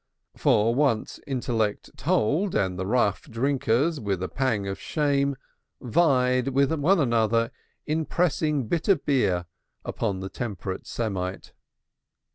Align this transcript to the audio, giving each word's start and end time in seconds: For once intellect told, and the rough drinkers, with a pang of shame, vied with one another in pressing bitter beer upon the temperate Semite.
For 0.35 0.73
once 0.73 1.19
intellect 1.27 1.95
told, 1.95 2.55
and 2.55 2.79
the 2.79 2.87
rough 2.87 3.29
drinkers, 3.29 3.99
with 3.99 4.23
a 4.23 4.27
pang 4.27 4.65
of 4.67 4.79
shame, 4.79 5.35
vied 5.79 6.47
with 6.47 6.73
one 6.73 6.99
another 6.99 7.51
in 7.85 8.05
pressing 8.05 8.67
bitter 8.67 8.95
beer 8.95 9.45
upon 9.85 10.19
the 10.19 10.29
temperate 10.29 10.87
Semite. 10.87 11.53